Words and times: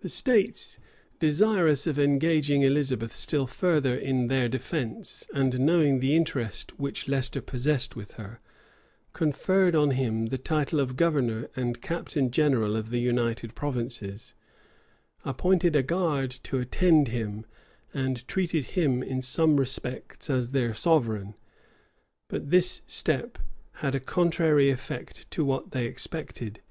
The 0.00 0.08
states, 0.08 0.78
desirous 1.18 1.86
of 1.86 1.98
engaging 1.98 2.62
Elizabeth 2.62 3.14
still 3.14 3.46
further 3.46 3.94
in 3.94 4.28
their 4.28 4.48
defence, 4.48 5.26
and 5.34 5.60
knowing 5.60 6.00
the 6.00 6.16
interest 6.16 6.78
which 6.80 7.06
Leicester 7.08 7.42
possessed 7.42 7.94
with 7.94 8.12
her, 8.12 8.40
conferred 9.12 9.74
on 9.74 9.90
him 9.90 10.28
the 10.28 10.38
title 10.38 10.80
of 10.80 10.96
governor 10.96 11.50
and 11.54 11.82
captain 11.82 12.30
general 12.30 12.74
of 12.74 12.88
the 12.88 13.00
united 13.00 13.54
provinces, 13.54 14.32
appointed 15.26 15.76
a 15.76 15.82
guard 15.82 16.30
to 16.44 16.56
attend 16.56 17.08
him, 17.08 17.44
and 17.92 18.26
treated 18.26 18.64
him 18.64 19.02
in 19.02 19.20
some 19.20 19.58
respects 19.58 20.30
as 20.30 20.52
their 20.52 20.72
sovereign. 20.72 21.34
But 22.28 22.48
this 22.48 22.80
step 22.86 23.36
had 23.72 23.94
a 23.94 24.00
contrary 24.00 24.70
effect 24.70 25.30
to 25.32 25.44
what 25.44 25.72
they 25.72 25.84
expected. 25.84 26.62